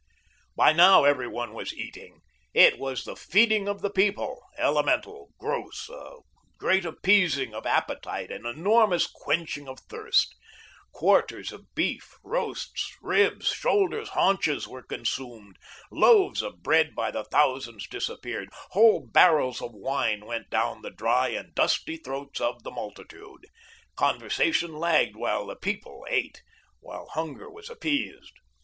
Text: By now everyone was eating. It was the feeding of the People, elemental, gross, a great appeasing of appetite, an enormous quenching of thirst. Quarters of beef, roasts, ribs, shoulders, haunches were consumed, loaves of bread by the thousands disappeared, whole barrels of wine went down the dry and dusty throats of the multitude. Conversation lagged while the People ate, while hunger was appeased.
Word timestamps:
By 0.55 0.73
now 0.73 1.03
everyone 1.03 1.53
was 1.53 1.75
eating. 1.75 2.21
It 2.55 2.79
was 2.79 3.03
the 3.03 3.15
feeding 3.15 3.67
of 3.67 3.83
the 3.83 3.91
People, 3.91 4.41
elemental, 4.57 5.29
gross, 5.37 5.87
a 5.89 6.15
great 6.57 6.85
appeasing 6.85 7.53
of 7.53 7.67
appetite, 7.67 8.31
an 8.31 8.43
enormous 8.47 9.05
quenching 9.05 9.67
of 9.67 9.77
thirst. 9.81 10.33
Quarters 10.91 11.51
of 11.51 11.75
beef, 11.75 12.15
roasts, 12.23 12.91
ribs, 12.99 13.49
shoulders, 13.49 14.09
haunches 14.09 14.67
were 14.67 14.81
consumed, 14.81 15.57
loaves 15.91 16.41
of 16.41 16.63
bread 16.63 16.95
by 16.95 17.11
the 17.11 17.23
thousands 17.25 17.87
disappeared, 17.87 18.49
whole 18.71 19.05
barrels 19.05 19.61
of 19.61 19.69
wine 19.71 20.25
went 20.25 20.49
down 20.49 20.81
the 20.81 20.89
dry 20.89 21.27
and 21.27 21.53
dusty 21.53 21.97
throats 21.97 22.41
of 22.41 22.63
the 22.63 22.71
multitude. 22.71 23.45
Conversation 23.95 24.73
lagged 24.73 25.15
while 25.15 25.45
the 25.45 25.55
People 25.55 26.07
ate, 26.09 26.41
while 26.79 27.05
hunger 27.09 27.51
was 27.51 27.69
appeased. 27.69 28.33